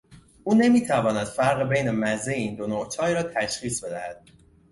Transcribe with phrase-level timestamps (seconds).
[0.43, 4.23] او نمیتواند فرق بین مزهی این دو نوع چای را تشخیص بدهد.